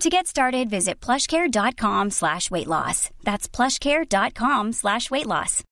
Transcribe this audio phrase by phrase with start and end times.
[0.00, 3.08] To get started, visit plushcare.com slash weight loss.
[3.24, 5.64] That's plushcare.com slash weight loss.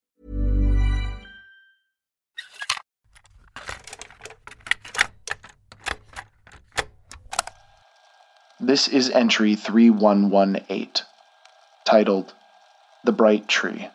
[8.59, 11.05] This is entry 3118,
[11.85, 12.33] titled
[13.03, 13.89] The Bright Tree.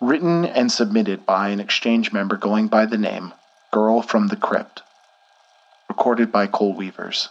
[0.00, 3.32] Written and submitted by an exchange member going by the name
[3.72, 4.82] Girl from the Crypt.
[5.88, 7.28] Recorded by Cole Weavers.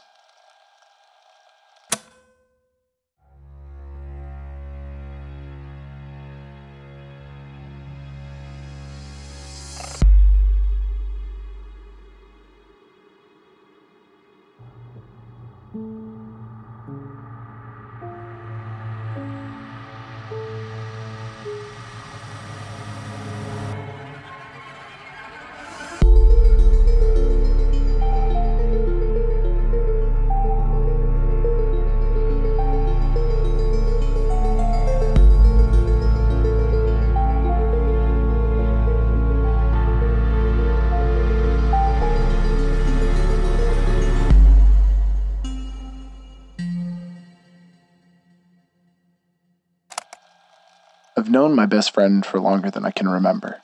[51.47, 53.61] Known my best friend for longer than I can remember.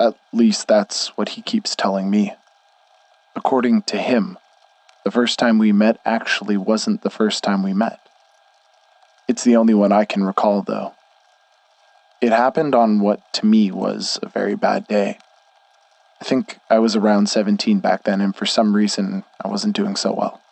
[0.00, 2.34] At least that's what he keeps telling me.
[3.36, 4.38] According to him,
[5.04, 8.00] the first time we met actually wasn't the first time we met.
[9.28, 10.94] It's the only one I can recall, though.
[12.20, 15.18] It happened on what to me was a very bad day.
[16.20, 19.94] I think I was around 17 back then, and for some reason, I wasn't doing
[19.94, 20.42] so well.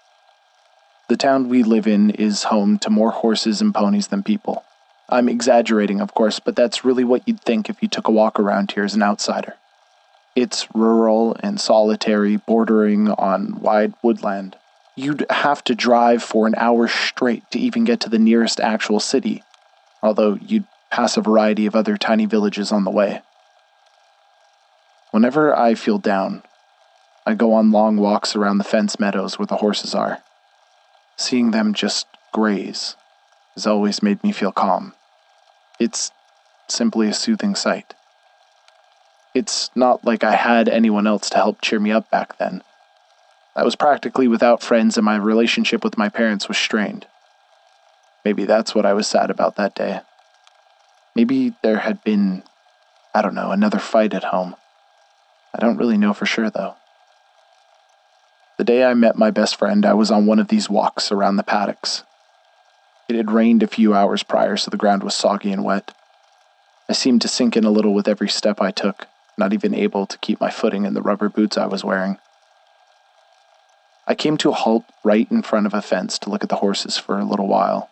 [1.09, 4.63] The town we live in is home to more horses and ponies than people.
[5.09, 8.39] I'm exaggerating, of course, but that's really what you'd think if you took a walk
[8.39, 9.55] around here as an outsider.
[10.37, 14.57] It's rural and solitary, bordering on wide woodland.
[14.97, 19.01] You'd have to drive for an hour straight to even get to the nearest actual
[19.01, 19.43] city,
[20.03, 23.23] although you'd pass a variety of other tiny villages on the way.
[25.11, 26.43] Whenever I feel down,
[27.27, 30.19] I go on long walks around the fence meadows where the horses are.
[31.17, 32.95] Seeing them just graze
[33.55, 34.95] has always made me feel calm.
[35.79, 36.11] It's
[36.69, 37.95] simply a soothing sight.
[39.35, 42.63] It's not like I had anyone else to help cheer me up back then.
[43.55, 47.07] I was practically without friends, and my relationship with my parents was strained.
[48.25, 50.01] Maybe that's what I was sad about that day.
[51.15, 52.43] Maybe there had been,
[53.15, 54.57] I don't know, another fight at home.
[55.55, 56.75] I don't really know for sure, though.
[58.59, 61.37] The day I met my best friend, I was on one of these walks around
[61.37, 62.03] the paddocks.
[63.09, 65.95] It had rained a few hours prior, so the ground was soggy and wet.
[66.91, 69.07] I seemed to sink in a little with every step I took,
[69.39, 72.19] not even able to keep my footing in the rubber boots I was wearing.
[74.07, 76.57] I came to a halt right in front of a fence to look at the
[76.57, 77.89] horses for a little while.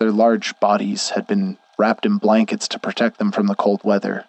[0.00, 4.24] Their large bodies had been wrapped in blankets to protect them from the cold weather,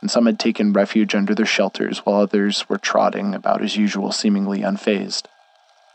[0.00, 4.10] and some had taken refuge under their shelters while others were trotting about as usual,
[4.10, 5.22] seemingly unfazed.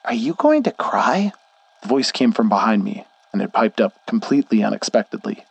[0.05, 1.33] Are you going to cry?
[1.81, 3.05] The voice came from behind me,
[3.35, 5.43] and it piped up completely unexpectedly.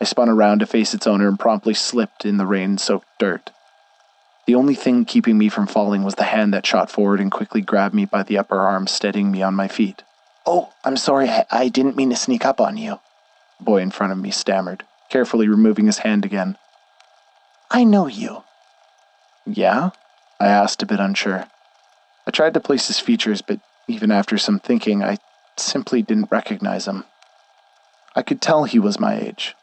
[0.00, 3.52] I spun around to face its owner and promptly slipped in the rain soaked dirt.
[4.48, 7.60] The only thing keeping me from falling was the hand that shot forward and quickly
[7.60, 10.02] grabbed me by the upper arm, steadying me on my feet.
[10.44, 12.98] Oh, I'm sorry, I, I didn't mean to sneak up on you,
[13.58, 16.58] the boy in front of me stammered, carefully removing his hand again.
[17.70, 18.42] I know you.
[19.46, 19.90] Yeah?
[20.40, 21.46] I asked, a bit unsure.
[22.26, 25.18] I tried to place his features, but even after some thinking, I
[25.56, 27.04] simply didn't recognize him.
[28.14, 29.54] I could tell he was my age,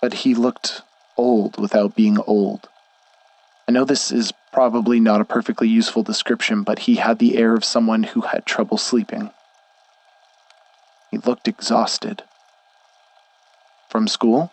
[0.00, 0.82] but he looked
[1.16, 2.68] old without being old.
[3.68, 7.54] I know this is probably not a perfectly useful description, but he had the air
[7.54, 9.30] of someone who had trouble sleeping.
[11.10, 12.22] He looked exhausted.
[13.88, 14.52] From school?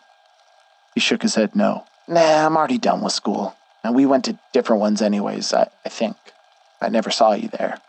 [0.95, 1.85] He shook his head no.
[2.07, 3.55] Nah, I'm already done with school.
[3.83, 6.15] And we went to different ones anyways, I, I think.
[6.81, 7.79] I never saw you there.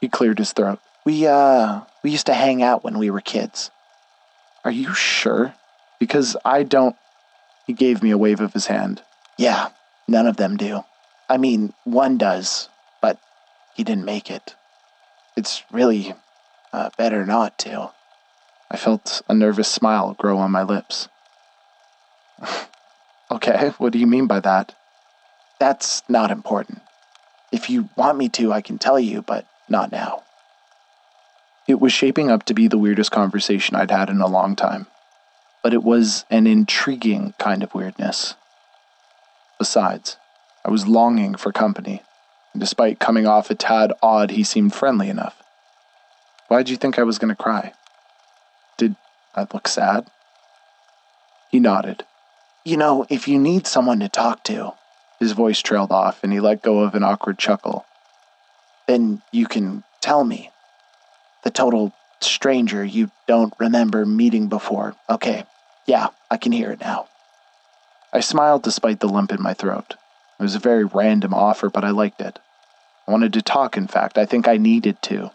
[0.00, 0.78] He cleared his throat.
[1.04, 3.70] We, uh, we used to hang out when we were kids.
[4.66, 5.54] Are you sure?
[6.00, 6.96] Because I don't.
[7.68, 9.00] He gave me a wave of his hand.
[9.38, 9.68] Yeah,
[10.08, 10.82] none of them do.
[11.28, 12.68] I mean, one does,
[13.00, 13.16] but
[13.76, 14.56] he didn't make it.
[15.36, 16.14] It's really
[16.72, 17.92] uh, better not to.
[18.68, 21.06] I felt a nervous smile grow on my lips.
[23.30, 24.74] okay, what do you mean by that?
[25.60, 26.82] That's not important.
[27.52, 30.24] If you want me to, I can tell you, but not now.
[31.68, 34.86] It was shaping up to be the weirdest conversation I'd had in a long time,
[35.62, 38.34] but it was an intriguing kind of weirdness.
[39.58, 40.16] Besides,
[40.64, 42.02] I was longing for company,
[42.52, 45.42] and despite coming off a tad odd, he seemed friendly enough.
[46.48, 47.72] Why'd you think I was going to cry?
[48.76, 48.94] Did
[49.34, 50.06] I look sad?
[51.50, 52.04] He nodded.
[52.64, 54.74] You know, if you need someone to talk to,
[55.18, 57.86] his voice trailed off and he let go of an awkward chuckle.
[58.86, 60.50] Then you can tell me.
[61.46, 64.96] The total stranger you don't remember meeting before.
[65.08, 65.44] Okay,
[65.86, 67.06] yeah, I can hear it now.
[68.12, 69.94] I smiled despite the lump in my throat.
[70.40, 72.40] It was a very random offer, but I liked it.
[73.06, 74.18] I wanted to talk, in fact.
[74.18, 75.30] I think I needed to.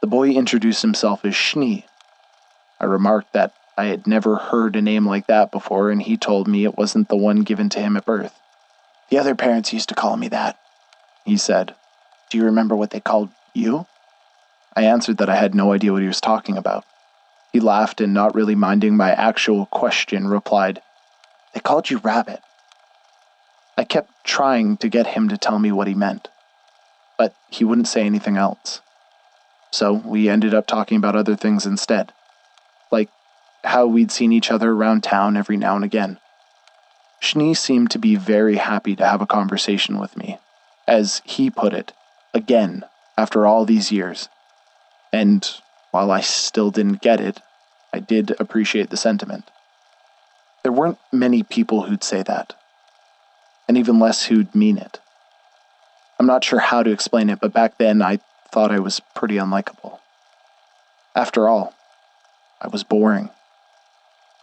[0.00, 1.86] The boy introduced himself as Schnee.
[2.78, 6.46] I remarked that I had never heard a name like that before, and he told
[6.46, 8.38] me it wasn't the one given to him at birth.
[9.10, 10.56] The other parents used to call me that,
[11.24, 11.74] he said.
[12.30, 13.86] Do you remember what they called you?
[14.76, 16.84] I answered that I had no idea what he was talking about.
[17.52, 20.82] He laughed and, not really minding my actual question, replied,
[21.52, 22.40] They called you Rabbit.
[23.76, 26.28] I kept trying to get him to tell me what he meant,
[27.18, 28.80] but he wouldn't say anything else.
[29.70, 32.12] So we ended up talking about other things instead,
[32.90, 33.08] like
[33.64, 36.18] how we'd seen each other around town every now and again.
[37.20, 40.38] Schnee seemed to be very happy to have a conversation with me,
[40.86, 41.92] as he put it,
[42.32, 42.84] again,
[43.16, 44.28] after all these years.
[45.14, 45.48] And
[45.92, 47.38] while I still didn't get it,
[47.92, 49.48] I did appreciate the sentiment.
[50.64, 52.54] There weren't many people who'd say that,
[53.68, 54.98] and even less who'd mean it.
[56.18, 58.18] I'm not sure how to explain it, but back then I
[58.50, 60.00] thought I was pretty unlikable.
[61.14, 61.76] After all,
[62.60, 63.30] I was boring,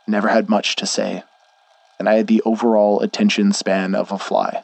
[0.07, 1.23] never had much to say,
[1.99, 4.63] and I had the overall attention span of a fly.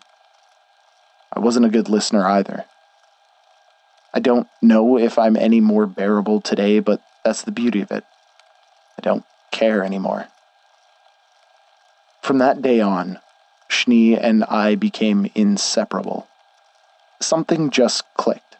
[1.33, 2.63] I wasn't a good listener either.
[4.17, 8.03] I don't know if I'm any more bearable today, but that's the beauty of it.
[8.97, 10.25] I don't care anymore.
[12.23, 13.19] From that day on,
[13.69, 16.27] Schnee and I became inseparable.
[17.21, 18.57] Something just clicked.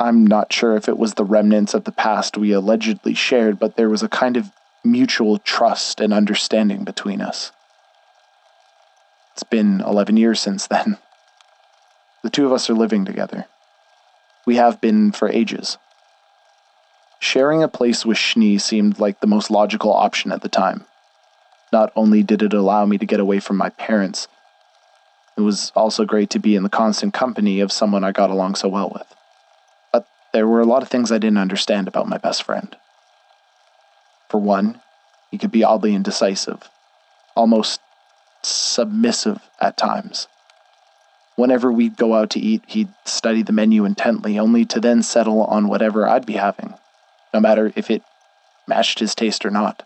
[0.00, 3.76] I'm not sure if it was the remnants of the past we allegedly shared, but
[3.76, 4.50] there was a kind of
[4.84, 7.52] mutual trust and understanding between us.
[9.34, 10.98] It's been 11 years since then.
[12.24, 13.46] The two of us are living together.
[14.50, 15.78] We have been for ages.
[17.20, 20.86] Sharing a place with Schnee seemed like the most logical option at the time.
[21.72, 24.26] Not only did it allow me to get away from my parents,
[25.36, 28.56] it was also great to be in the constant company of someone I got along
[28.56, 29.06] so well with.
[29.92, 32.74] But there were a lot of things I didn't understand about my best friend.
[34.30, 34.80] For one,
[35.30, 36.68] he could be oddly indecisive,
[37.36, 37.80] almost
[38.42, 40.26] submissive at times.
[41.40, 45.42] Whenever we'd go out to eat, he'd study the menu intently, only to then settle
[45.44, 46.74] on whatever I'd be having,
[47.32, 48.02] no matter if it
[48.68, 49.82] matched his taste or not.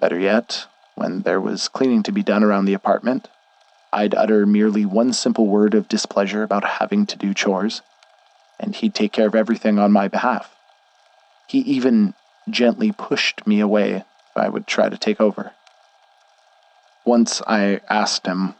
[0.00, 3.28] Better yet, when there was cleaning to be done around the apartment,
[3.92, 7.82] I'd utter merely one simple word of displeasure about having to do chores,
[8.58, 10.56] and he'd take care of everything on my behalf.
[11.48, 12.14] He even
[12.48, 15.52] gently pushed me away if I would try to take over.
[17.04, 18.54] Once I asked him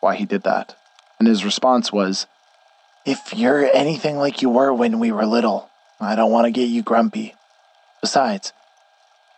[0.00, 0.74] why he did that,
[1.20, 2.26] and his response was,
[3.06, 6.70] If you're anything like you were when we were little, I don't want to get
[6.70, 7.34] you grumpy.
[8.00, 8.52] Besides,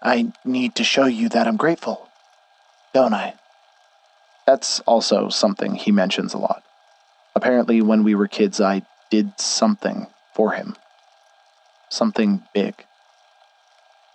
[0.01, 2.09] I need to show you that I'm grateful,
[2.95, 3.35] don't I?
[4.47, 6.63] That's also something he mentions a lot.
[7.35, 10.77] Apparently, when we were kids, I did something for him.
[11.91, 12.75] Something big.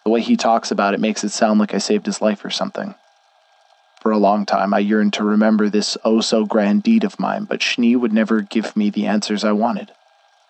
[0.05, 2.49] The way he talks about it makes it sound like I saved his life or
[2.49, 2.95] something.
[4.07, 7.43] For a long time, I yearned to remember this oh so grand deed of mine,
[7.43, 9.91] but Schnee would never give me the answers I wanted.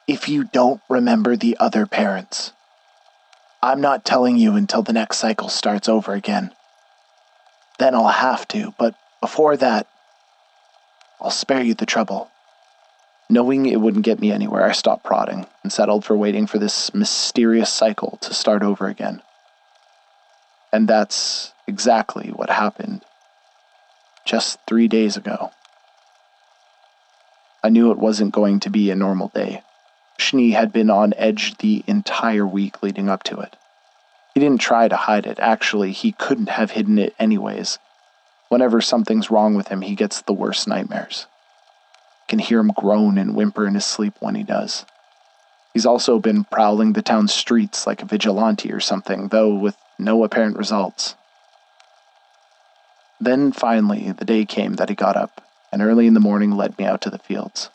[0.07, 2.53] If you don't remember the other parents,
[3.63, 6.51] I'm not telling you until the next cycle starts over again.
[7.79, 9.87] Then I'll have to, but before that,
[11.19, 12.29] I'll spare you the trouble.
[13.27, 16.93] Knowing it wouldn't get me anywhere, I stopped prodding and settled for waiting for this
[16.93, 19.23] mysterious cycle to start over again.
[20.71, 23.01] And that's exactly what happened
[24.27, 25.51] just three days ago.
[27.63, 29.63] I knew it wasn't going to be a normal day.
[30.17, 33.55] Schnee had been on edge the entire week leading up to it.
[34.33, 35.39] He didn't try to hide it.
[35.39, 37.79] Actually, he couldn't have hidden it anyways.
[38.49, 41.25] Whenever something's wrong with him, he gets the worst nightmares.
[42.27, 44.85] Can hear him groan and whimper in his sleep when he does.
[45.73, 50.23] He's also been prowling the town's streets like a vigilante or something, though with no
[50.23, 51.15] apparent results.
[53.19, 56.77] Then finally, the day came that he got up, and early in the morning led
[56.77, 57.69] me out to the fields.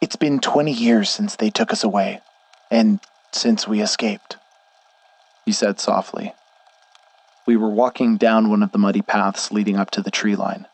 [0.00, 2.20] It's been 20 years since they took us away,
[2.70, 3.00] and
[3.32, 4.36] since we escaped,
[5.46, 6.34] he said softly.
[7.46, 10.66] We were walking down one of the muddy paths leading up to the tree line.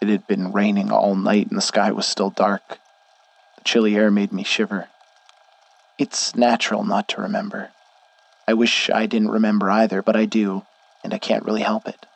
[0.00, 2.78] It had been raining all night and the sky was still dark.
[3.58, 4.88] The chilly air made me shiver.
[5.98, 7.70] It's natural not to remember.
[8.48, 10.66] I wish I didn't remember either, but I do,
[11.04, 12.06] and I can't really help it.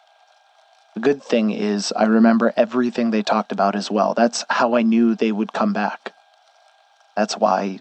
[0.95, 4.15] The good thing is, I remember everything they talked about as well.
[4.15, 6.13] That's how I knew they would come back.
[7.17, 7.79] That's why,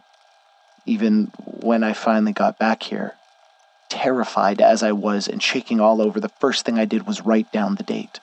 [0.86, 3.14] even when I finally got back here,
[3.90, 7.52] terrified as I was and shaking all over, the first thing I did was write
[7.52, 8.20] down the date.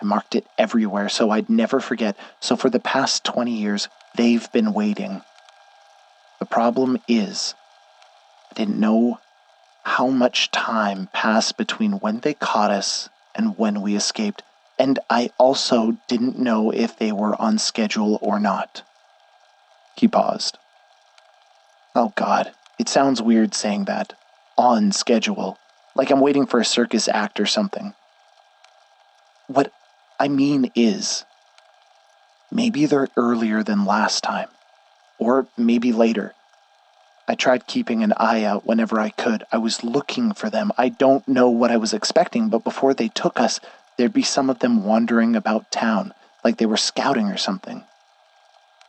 [0.00, 2.16] I marked it everywhere so I'd never forget.
[2.40, 5.22] So for the past 20 years, they've been waiting.
[6.38, 7.54] The problem is,
[8.50, 9.18] I didn't know
[9.84, 14.42] how much time passed between when they caught us and when we escaped,
[14.78, 18.82] and I also didn't know if they were on schedule or not.
[19.96, 20.58] He paused.
[21.94, 24.14] Oh God, it sounds weird saying that
[24.56, 25.58] on schedule,
[25.94, 27.94] like I'm waiting for a circus act or something.
[29.48, 29.70] What
[30.18, 31.24] I mean is,
[32.50, 34.48] maybe they're earlier than last time,
[35.18, 36.34] or maybe later.
[37.26, 39.44] I tried keeping an eye out whenever I could.
[39.50, 40.72] I was looking for them.
[40.76, 43.60] I don't know what I was expecting, but before they took us,
[43.96, 46.12] there'd be some of them wandering about town,
[46.44, 47.84] like they were scouting or something.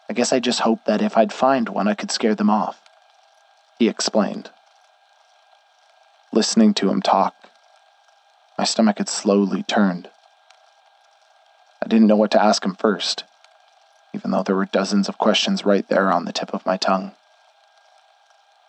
[0.09, 2.81] I guess I just hoped that if I'd find one, I could scare them off.
[3.79, 4.49] He explained
[6.35, 7.33] listening to him talk.
[8.57, 10.09] My stomach had slowly turned.
[11.81, 13.23] I didn't know what to ask him first,
[14.13, 17.13] even though there were dozens of questions right there on the tip of my tongue.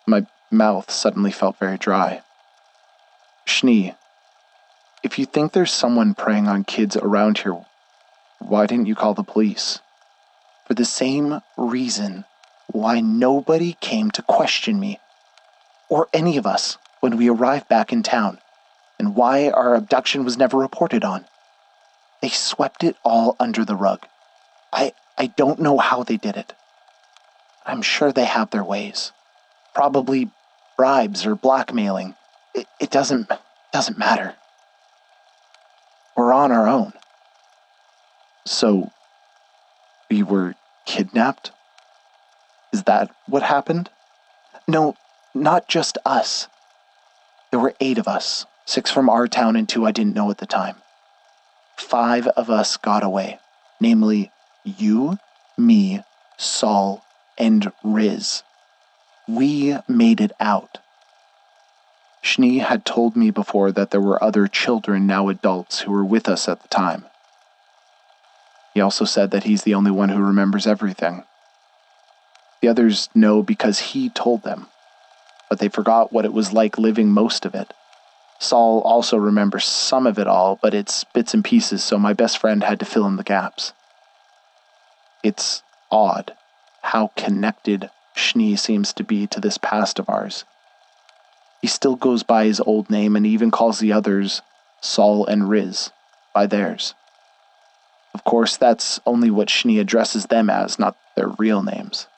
[0.06, 2.22] My mouth suddenly felt very dry.
[3.44, 3.94] Schnee,
[5.02, 7.64] if you think there's someone preying on kids around here,
[8.38, 9.80] why didn't you call the police?
[10.66, 12.25] For the same reason
[12.70, 15.00] why nobody came to question me,
[15.88, 18.38] or any of us when we arrived back in town,
[18.98, 21.25] and why our abduction was never reported on.
[22.22, 24.06] They swept it all under the rug.
[24.72, 26.52] I, I don't know how they did it.
[27.64, 29.12] I'm sure they have their ways.
[29.76, 30.30] Probably
[30.78, 32.14] bribes or blackmailing.
[32.54, 33.30] It, it doesn't,
[33.75, 34.35] doesn't matter.
[36.16, 36.95] We're on our own.
[38.47, 38.90] So,
[40.11, 40.54] we were
[40.87, 41.50] kidnapped?
[42.73, 43.90] Is that what happened?
[44.66, 44.95] No,
[45.35, 46.49] not just us.
[47.50, 50.38] There were eight of us, six from our town and two I didn't know at
[50.38, 50.76] the time.
[51.76, 53.40] Five of us got away,
[53.78, 54.30] namely
[54.64, 55.18] you,
[55.59, 56.00] me,
[56.38, 57.04] Saul,
[57.37, 58.42] and Riz.
[59.28, 60.78] We made it out.
[62.23, 66.28] Schnee had told me before that there were other children, now adults, who were with
[66.28, 67.04] us at the time.
[68.75, 71.25] He also said that he's the only one who remembers everything.
[72.61, 74.66] The others know because he told them
[75.49, 77.73] but they forgot what it was like living most of it.
[78.38, 82.38] Saul also remembers some of it all, but it's bits and pieces, so my best
[82.38, 83.73] friend had to fill in the gaps.
[85.23, 86.35] It's odd
[86.83, 90.44] how connected Schnee seems to be to this past of ours.
[91.62, 94.42] He still goes by his old name and even calls the others
[94.80, 95.90] Saul and Riz
[96.35, 96.94] by theirs.
[98.12, 102.08] Of course, that's only what Schnee addresses them as, not their real names.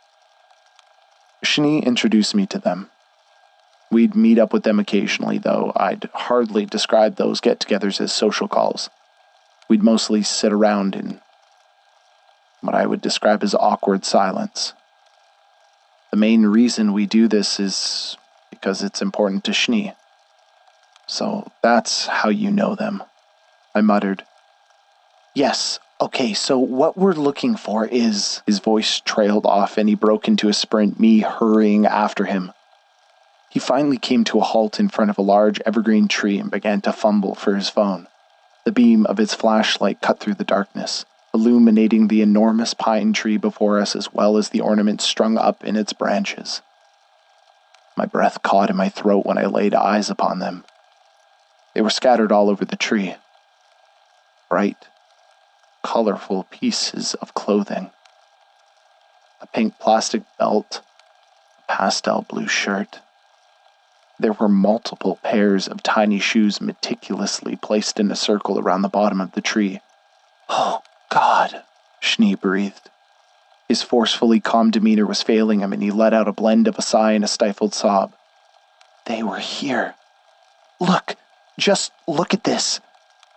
[1.42, 2.90] Schnee introduced me to them
[3.90, 8.46] We'd meet up with them occasionally, though I'd hardly describe those get togethers as social
[8.46, 8.90] calls.
[9.68, 11.20] We'd mostly sit around in
[12.60, 14.74] what I would describe as awkward silence.
[16.10, 18.16] The main reason we do this is
[18.50, 19.92] because it's important to Schnee.
[21.06, 23.02] So that's how you know them.
[23.74, 24.24] I muttered.
[25.34, 28.42] Yes, okay, so what we're looking for is.
[28.46, 32.52] His voice trailed off and he broke into a sprint, me hurrying after him.
[33.50, 36.80] He finally came to a halt in front of a large evergreen tree and began
[36.82, 38.06] to fumble for his phone.
[38.64, 41.06] The beam of its flashlight cut through the darkness,
[41.38, 45.76] illuminating the enormous pine tree before us as well as the ornaments strung up in
[45.76, 46.62] its branches.
[47.96, 50.64] My breath caught in my throat when I laid eyes upon them.
[51.74, 53.14] They were scattered all over the tree.
[54.50, 54.88] Bright,
[55.84, 57.92] colorful pieces of clothing.
[59.40, 60.82] A pink plastic belt,
[61.68, 62.98] a pastel blue shirt.
[64.18, 69.20] There were multiple pairs of tiny shoes meticulously placed in a circle around the bottom
[69.20, 69.80] of the tree.
[70.50, 70.80] Oh,
[71.10, 71.62] God,
[72.00, 72.90] Schnee breathed.
[73.68, 76.82] His forcefully calm demeanor was failing him, and he let out a blend of a
[76.82, 78.14] sigh and a stifled sob.
[79.06, 79.94] They were here.
[80.80, 81.16] Look,
[81.58, 82.80] just look at this.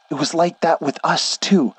[0.10, 1.74] It was like that with us, too.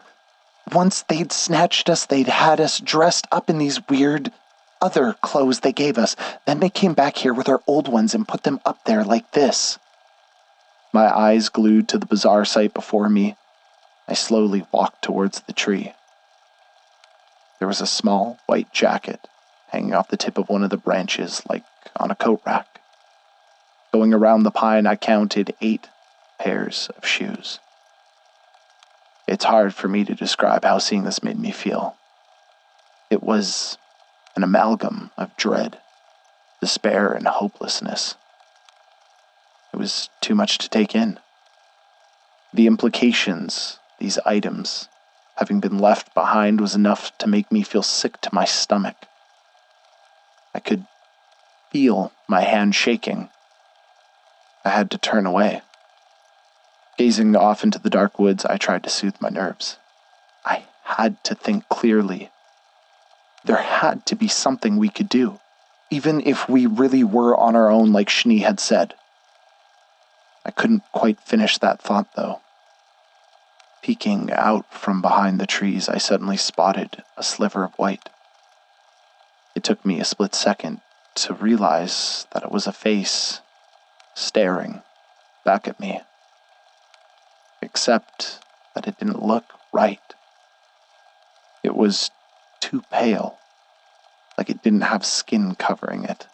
[0.73, 4.33] Once they'd snatched us, they'd had us dressed up in these weird
[4.81, 6.17] other clothes they gave us.
[6.47, 9.31] Then they came back here with our old ones and put them up there like
[9.33, 9.79] this.
[10.93, 13.37] My eyes glued to the bizarre sight before me,
[14.13, 15.95] I slowly walked towards the tree.
[17.59, 19.27] There was a small white jacket
[19.71, 21.65] hanging off the tip of one of the branches, like
[21.97, 22.83] on a coat rack.
[23.91, 25.89] Going around the pine, I counted eight
[26.39, 27.59] pairs of shoes.
[29.27, 31.97] It's hard for me to describe how seeing this made me feel.
[33.09, 33.79] It was
[34.37, 35.79] an amalgam of dread,
[36.61, 38.17] despair, and hopelessness.
[39.73, 41.19] It was too much to take in.
[42.53, 44.89] The implications these items,
[45.37, 48.97] having been left behind, was enough to make me feel sick to my stomach.
[50.53, 50.85] I could
[51.71, 53.31] feel my hand shaking.
[54.65, 55.63] I had to turn away.
[56.99, 59.79] Gazing off into the dark woods, I tried to soothe my nerves.
[60.45, 62.31] I had to think clearly.
[63.45, 65.39] There had to be something we could do,
[65.91, 68.95] even if we really were on our own, like Schnee had said.
[70.45, 72.41] I couldn't quite finish that thought, though.
[73.83, 78.09] Peeking out from behind the trees, I suddenly spotted a sliver of white.
[79.57, 80.81] It took me a split second
[81.17, 83.41] to realize that it was a face
[84.15, 84.83] staring
[85.45, 86.01] back at me.
[87.61, 88.39] Except
[88.77, 89.99] that it didn't look right.
[91.65, 92.13] It was
[92.61, 93.39] too pale,
[94.39, 96.29] like it didn't have skin covering it.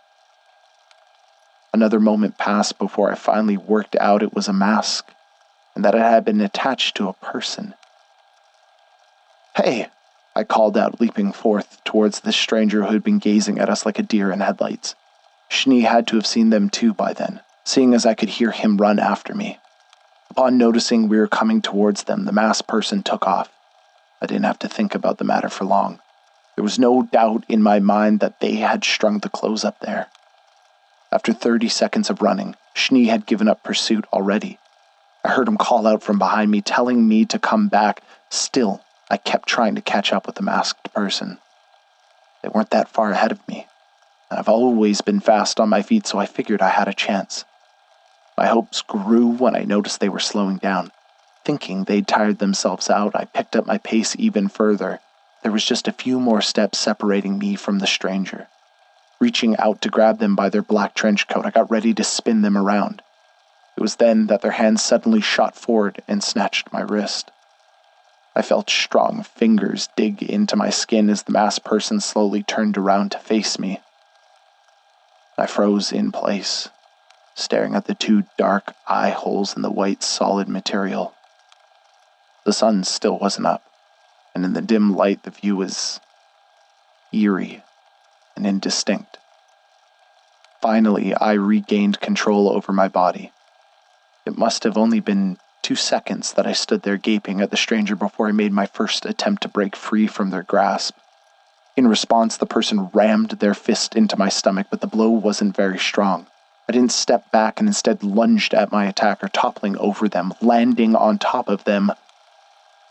[1.73, 5.15] Another moment passed before I finally worked out it was a mask
[5.79, 7.73] and that it had been attached to a person.
[9.55, 9.87] Hey,
[10.35, 13.97] I called out, leaping forth towards the stranger who had been gazing at us like
[14.01, 14.97] a deer in headlights.
[15.49, 18.77] Schnee had to have seen them too by then, seeing as I could hear him
[18.77, 19.61] run after me.
[20.31, 23.49] Upon noticing we were coming towards them, the masked person took off.
[24.21, 26.01] I didn't have to think about the matter for long.
[26.57, 30.09] There was no doubt in my mind that they had strung the clothes up there.
[31.13, 34.59] After 30 seconds of running, Schnee had given up pursuit already,
[35.29, 38.03] I heard him call out from behind me, telling me to come back.
[38.31, 41.37] Still, I kept trying to catch up with the masked person.
[42.43, 43.67] They weren't that far ahead of me,
[44.31, 47.45] and I've always been fast on my feet, so I figured I had a chance.
[48.39, 50.93] My hopes grew when I noticed they were slowing down.
[51.45, 54.99] Thinking they'd tired themselves out, I picked up my pace even further.
[55.43, 58.49] There was just a few more steps separating me from the stranger.
[59.21, 62.41] Reaching out to grab them by their black trench coat, I got ready to spin
[62.41, 63.03] them around.
[63.79, 67.31] It was then that their hands suddenly shot forward and snatched my wrist.
[68.35, 73.13] I felt strong fingers dig into my skin as the masked person slowly turned around
[73.13, 73.81] to face me.
[75.39, 76.71] I froze in place,
[77.37, 81.15] staring at the two dark eye holes in the white solid material.
[82.45, 83.63] The sun still wasn't up,
[84.35, 86.01] and in the dim light the view was
[87.13, 87.63] eerie
[88.35, 89.19] and indistinct.
[90.61, 93.31] Finally, I regained control over my body.
[94.29, 97.97] It must have only been two seconds that I stood there gaping at the stranger
[97.97, 100.99] before I made my first attempt to break free from their grasp.
[101.79, 105.79] In response, the person rammed their fist into my stomach, but the blow wasn't very
[105.79, 106.27] strong.
[106.69, 111.17] I didn't step back and instead lunged at my attacker, toppling over them, landing on
[111.17, 111.91] top of them.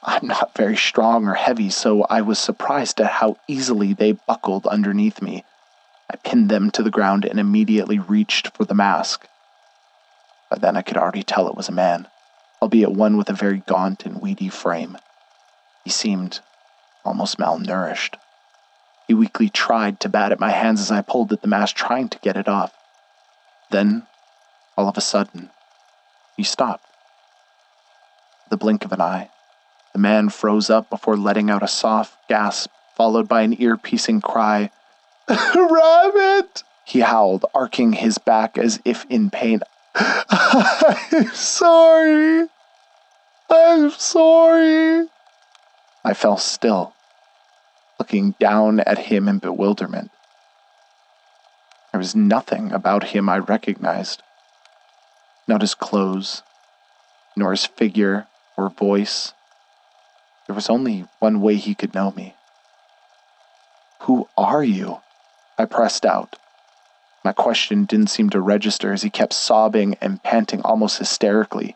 [0.02, 4.65] I'm not very strong or heavy, so I was surprised at how easily they buckled
[4.65, 5.43] underneath me.
[6.10, 9.28] I pinned them to the ground and immediately reached for the mask,
[10.49, 12.07] By then I could already tell it was a man,
[12.62, 14.97] albeit one with a very gaunt and weedy frame.
[15.83, 16.39] He seemed
[17.03, 18.15] almost malnourished.
[19.07, 22.10] He weakly tried to bat at my hands as I pulled at the mask, trying
[22.10, 22.73] to get it off.
[23.71, 24.07] Then,
[24.77, 25.49] all of a sudden,
[26.36, 26.86] he stopped.
[28.49, 29.29] The blink of an eye,
[29.93, 34.21] the man froze up before letting out a soft gasp, followed by an ear piercing
[34.21, 34.69] cry.
[35.27, 36.63] Rabbit!
[36.86, 39.62] He howled, arcing his back as if in pain.
[40.29, 42.47] I'm sorry.
[43.49, 45.07] I'm sorry.
[46.05, 46.93] I fell still,
[47.99, 50.12] looking down at him in bewilderment.
[51.91, 54.21] There was nothing about him I recognized.
[55.47, 56.43] Not his clothes,
[57.36, 59.33] nor his figure or voice.
[60.45, 62.36] There was only one way he could know me.
[64.01, 65.01] Who are you?
[65.57, 66.36] I pressed out.
[67.27, 71.75] My question didn't seem to register as he kept sobbing and panting almost hysterically.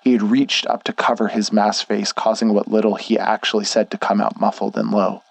[0.00, 3.92] He had reached up to cover his masked face, causing what little he actually said
[3.92, 5.22] to come out muffled and low.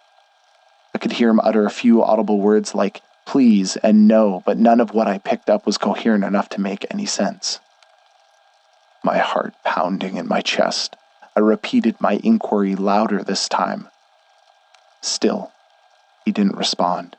[0.95, 4.79] I could hear him utter a few audible words like please and no, but none
[4.79, 7.59] of what I picked up was coherent enough to make any sense.
[9.03, 10.95] My heart pounding in my chest,
[11.35, 13.89] I repeated my inquiry louder this time.
[15.01, 15.51] Still,
[16.23, 17.17] he didn't respond.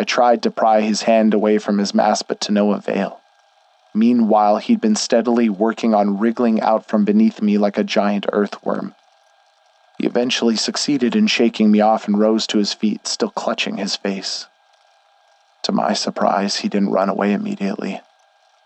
[0.00, 3.20] I tried to pry his hand away from his mask, but to no avail.
[3.92, 8.94] Meanwhile, he'd been steadily working on wriggling out from beneath me like a giant earthworm.
[9.98, 13.94] He eventually succeeded in shaking me off and rose to his feet, still clutching his
[13.94, 14.46] face.
[15.64, 18.00] To my surprise, he didn't run away immediately.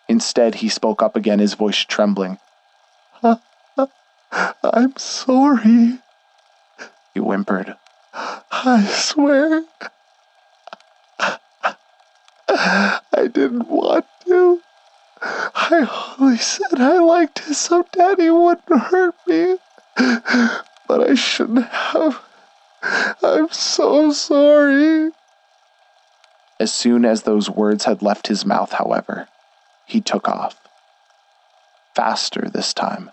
[0.09, 2.39] Instead, he spoke up again, his voice trembling.
[3.25, 5.99] I'm sorry,
[7.13, 7.75] he whimpered.
[8.15, 9.65] I swear.
[12.49, 14.61] I didn't want to.
[15.23, 19.57] I only said I liked it so Daddy wouldn't hurt me.
[20.87, 22.21] But I shouldn't have.
[23.23, 25.13] I'm so sorry.
[26.61, 29.29] As soon as those words had left his mouth, however,
[29.87, 30.61] he took off.
[31.95, 33.11] Faster this time.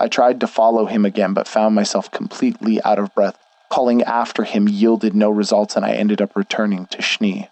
[0.00, 3.38] I tried to follow him again, but found myself completely out of breath.
[3.68, 7.48] Calling after him yielded no results, and I ended up returning to Schnee.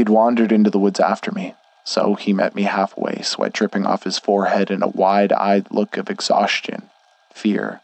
[0.00, 1.52] He'd wandered into the woods after me,
[1.84, 5.98] so he met me halfway, sweat dripping off his forehead and a wide eyed look
[5.98, 6.88] of exhaustion,
[7.34, 7.82] fear,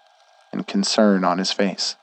[0.51, 1.95] and concern on his face.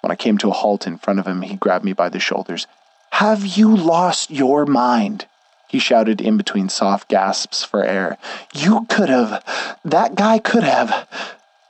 [0.00, 2.18] When I came to a halt in front of him, he grabbed me by the
[2.18, 2.66] shoulders.
[3.10, 5.26] Have you lost your mind?
[5.68, 8.16] He shouted in between soft gasps for air.
[8.54, 9.76] You could have.
[9.84, 11.06] That guy could have.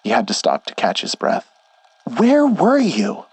[0.05, 1.51] He had to stop to catch his breath.
[2.16, 3.25] Where were you?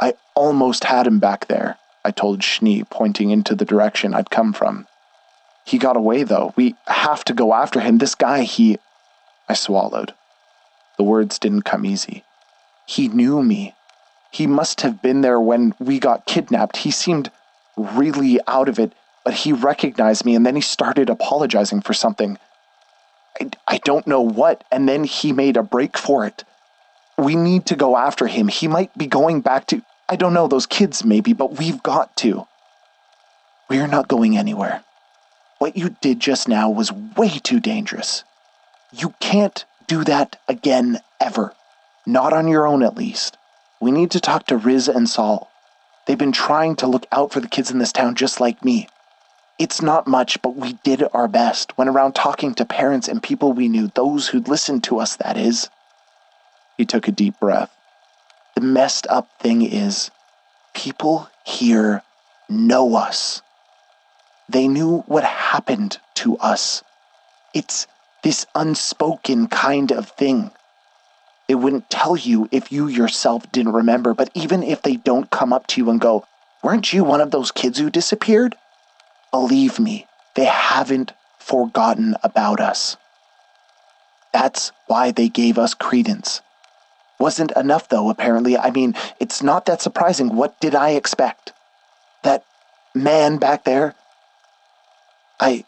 [0.00, 1.76] I almost had him back there.
[2.04, 4.86] I told Schnee, pointing into the direction I'd come from.
[5.64, 6.52] He got away, though.
[6.56, 7.98] We have to go after him.
[7.98, 8.78] This guy, he.
[9.48, 10.12] I swallowed.
[10.98, 12.24] The words didn't come easy.
[12.86, 13.74] He knew me.
[14.30, 16.78] He must have been there when we got kidnapped.
[16.78, 17.30] He seemed
[17.76, 18.92] really out of it,
[19.24, 22.38] but he recognized me and then he started apologizing for something.
[23.40, 26.44] I, I don't know what, and then he made a break for it.
[27.16, 28.48] We need to go after him.
[28.48, 29.82] He might be going back to.
[30.08, 32.46] I don't know, those kids maybe, but we've got to.
[33.70, 34.84] We're not going anywhere.
[35.58, 38.24] What you did just now was way too dangerous.
[38.92, 41.54] You can't do that again ever.
[42.06, 43.38] Not on your own, at least.
[43.80, 45.50] We need to talk to Riz and Saul.
[46.06, 48.88] They've been trying to look out for the kids in this town just like me.
[49.58, 51.78] It's not much, but we did our best.
[51.78, 55.38] Went around talking to parents and people we knew, those who'd listened to us, that
[55.38, 55.70] is.
[56.76, 57.73] He took a deep breath.
[58.54, 60.10] The messed up thing is,
[60.74, 62.02] people here
[62.48, 63.42] know us.
[64.48, 66.84] They knew what happened to us.
[67.52, 67.86] It's
[68.22, 70.52] this unspoken kind of thing.
[71.48, 75.52] They wouldn't tell you if you yourself didn't remember, but even if they don't come
[75.52, 76.24] up to you and go,
[76.62, 78.54] Weren't you one of those kids who disappeared?
[79.30, 82.96] Believe me, they haven't forgotten about us.
[84.32, 86.40] That's why they gave us credence.
[87.24, 88.58] Wasn't enough, though, apparently.
[88.58, 90.36] I mean, it's not that surprising.
[90.36, 91.54] What did I expect?
[92.22, 92.44] That
[92.94, 93.94] man back there?
[95.40, 95.64] I.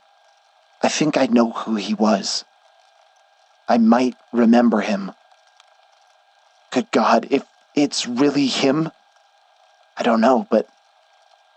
[0.83, 2.45] I think I know who he was.
[3.71, 5.12] I might remember him.
[6.73, 7.42] Good God, if
[7.75, 8.90] it's really him,
[9.97, 10.69] I don't know, but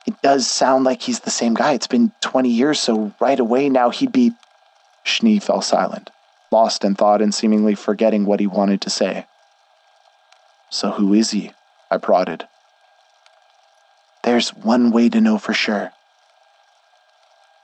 [0.07, 1.73] it does sound like he's the same guy.
[1.73, 4.31] It's been 20 years, so right away now he'd be.
[5.03, 6.09] Schnee fell silent,
[6.53, 9.25] lost in thought and seemingly forgetting what he wanted to say.
[10.69, 11.51] So who is he?
[11.91, 12.47] I prodded.
[14.23, 15.91] There's one way to know for sure.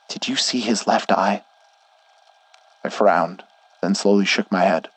[0.09, 1.43] Did you see his left eye?
[2.83, 3.43] I frowned,
[3.81, 4.89] then slowly shook my head.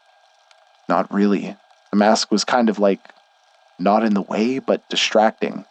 [0.89, 1.57] Not really.
[1.91, 3.01] The mask was kind of like
[3.79, 5.65] not in the way, but distracting,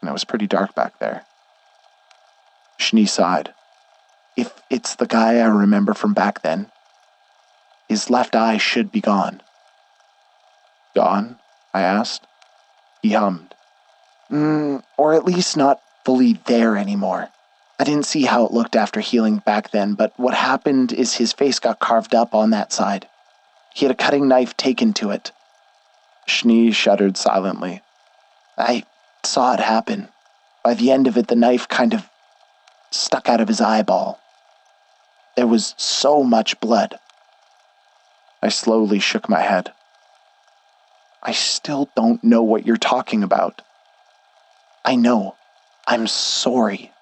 [0.00, 1.24] and it was pretty dark back there.
[2.78, 3.52] Schnee sighed.
[4.36, 6.70] If it's the guy I remember from back then,
[7.88, 9.42] his left eye should be gone.
[10.94, 11.38] Gone?
[11.74, 12.26] I asked.
[13.02, 13.54] He hummed.
[14.30, 17.28] Mm, or at least not fully there anymore.
[17.78, 21.32] I didn't see how it looked after healing back then, but what happened is his
[21.32, 23.08] face got carved up on that side.
[23.74, 25.32] He had a cutting knife taken to it.
[26.26, 27.82] Schnee shuddered silently.
[28.56, 28.84] I
[29.24, 30.08] saw it happen.
[30.62, 32.08] By the end of it, the knife kind of
[32.90, 34.20] stuck out of his eyeball.
[35.36, 36.98] There was so much blood.
[38.42, 39.72] I slowly shook my head.
[41.22, 43.62] I still don't know what you're talking about.
[44.84, 45.36] I know.
[45.86, 46.92] I'm sorry.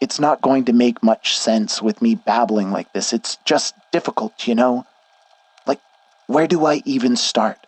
[0.00, 3.12] It's not going to make much sense with me babbling like this.
[3.12, 4.86] It's just difficult, you know?
[5.66, 5.80] Like,
[6.26, 7.58] where do I even start?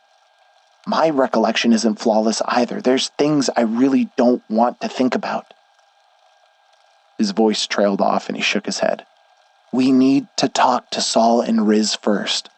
[0.86, 2.80] My recollection isn't flawless either.
[2.80, 5.52] There's things I really don't want to think about.
[7.18, 9.04] His voice trailed off and he shook his head.
[9.72, 12.48] We need to talk to Saul and Riz first.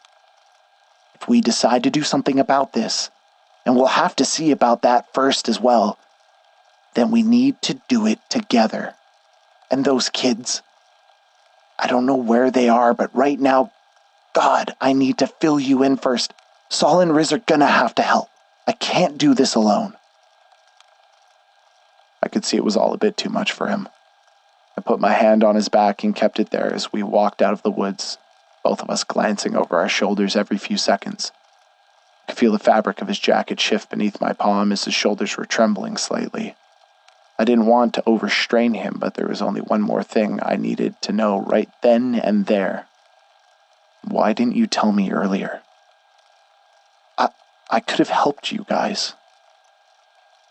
[1.14, 3.10] If we decide to do something about this,
[3.64, 5.98] and we'll have to see about that first as well,
[6.94, 8.94] then we need to do it together.
[9.70, 10.62] And those kids,
[11.78, 13.72] I don't know where they are, but right now,
[14.34, 16.32] God, I need to fill you in first.
[16.68, 18.28] Saul and Riz are gonna have to help.
[18.66, 19.94] I can't do this alone.
[22.22, 23.88] I could see it was all a bit too much for him.
[24.76, 27.52] I put my hand on his back and kept it there as we walked out
[27.52, 28.18] of the woods,
[28.62, 31.30] both of us glancing over our shoulders every few seconds.
[32.26, 35.36] I could feel the fabric of his jacket shift beneath my palm as his shoulders
[35.36, 36.56] were trembling slightly.
[37.38, 41.00] I didn't want to overstrain him, but there was only one more thing I needed
[41.02, 42.86] to know right then and there.
[44.02, 45.62] Why didn't you tell me earlier?
[47.18, 47.28] I,
[47.70, 49.14] I could have helped you guys.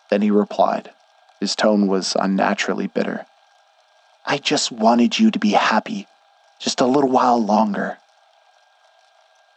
[0.09, 0.91] Then he replied.
[1.39, 3.25] His tone was unnaturally bitter.
[4.25, 6.07] I just wanted you to be happy,
[6.59, 7.97] just a little while longer.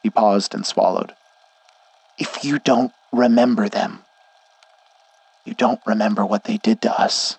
[0.02, 1.14] He paused and swallowed.
[2.18, 3.98] If you don't remember them,
[5.44, 7.36] you don't remember what they did to us.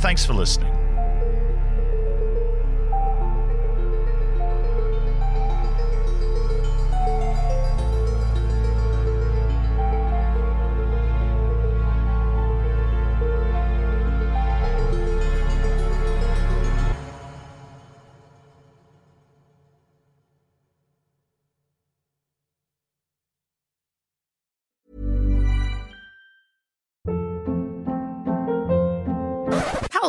[0.00, 0.71] thanks for listening.